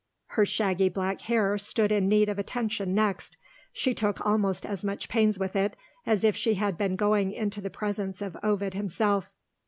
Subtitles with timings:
[0.29, 3.37] Her shaggy black hair stood in need of attention next.
[3.71, 5.75] She took almost as much pains with it
[6.07, 9.31] as if she had been going into the presence of Ovid himself.